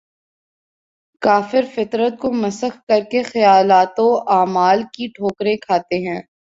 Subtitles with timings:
[1.21, 6.21] کافر فطرت کو مسخ کر کے خیالات و اعمال کی ٹھوکریں کھاتے ہیں